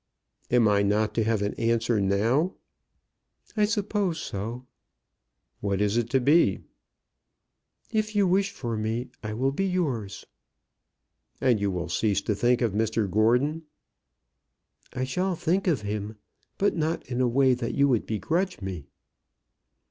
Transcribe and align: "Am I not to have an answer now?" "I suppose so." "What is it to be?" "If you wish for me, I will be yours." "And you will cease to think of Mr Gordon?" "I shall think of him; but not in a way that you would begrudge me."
"Am 0.49 0.67
I 0.67 0.81
not 0.81 1.13
to 1.13 1.23
have 1.25 1.43
an 1.43 1.53
answer 1.59 1.99
now?" 2.01 2.55
"I 3.55 3.65
suppose 3.65 4.19
so." 4.19 4.65
"What 5.59 5.79
is 5.79 5.95
it 5.95 6.09
to 6.09 6.19
be?" 6.19 6.61
"If 7.91 8.15
you 8.15 8.25
wish 8.25 8.49
for 8.49 8.75
me, 8.75 9.11
I 9.21 9.33
will 9.35 9.51
be 9.51 9.67
yours." 9.67 10.25
"And 11.39 11.59
you 11.61 11.69
will 11.69 11.87
cease 11.87 12.19
to 12.21 12.33
think 12.33 12.63
of 12.63 12.73
Mr 12.73 13.07
Gordon?" 13.07 13.61
"I 14.91 15.03
shall 15.03 15.35
think 15.35 15.67
of 15.67 15.81
him; 15.81 16.15
but 16.57 16.75
not 16.75 17.05
in 17.07 17.21
a 17.21 17.27
way 17.27 17.53
that 17.53 17.75
you 17.75 17.87
would 17.89 18.07
begrudge 18.07 18.59
me." 18.59 18.87